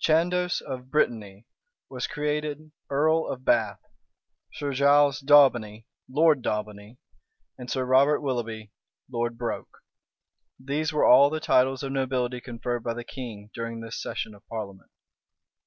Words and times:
Chandos 0.00 0.62
of 0.62 0.90
Brittany 0.90 1.44
was 1.90 2.06
created 2.06 2.72
earl 2.88 3.26
of 3.26 3.44
Bath, 3.44 3.80
Sir 4.54 4.72
Giles 4.72 5.20
Daubeny, 5.20 5.84
Lord 6.08 6.40
Daubeny, 6.40 6.96
and 7.58 7.70
Sir 7.70 7.84
Robert 7.84 8.22
Willoughby, 8.22 8.72
Lord 9.10 9.36
Broke. 9.36 9.82
These 10.58 10.94
were 10.94 11.04
all 11.04 11.28
the 11.28 11.38
titles 11.38 11.82
of 11.82 11.92
nobility 11.92 12.40
conferred 12.40 12.82
by 12.82 12.94
the 12.94 13.04
king 13.04 13.50
during 13.52 13.80
this 13.82 14.00
session 14.00 14.34
of 14.34 14.42
parliament.[*] 14.48 14.88
* 14.88 14.88
Polyd. 14.88 14.88
Virg. 14.88 14.88
p. 14.88 15.62